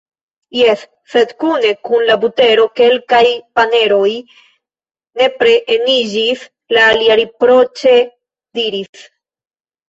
"Jes, 0.59 0.83
sed 1.15 1.33
kune 1.41 1.73
kun 1.89 2.05
la 2.09 2.15
butero 2.23 2.63
kelkaj 2.79 3.21
paneroj 3.59 4.13
nepre 5.21 5.53
eniĝis," 5.77 6.47
la 6.79 6.87
alia 6.95 7.19
riproĉe 7.21 7.95
diris. 8.61 9.07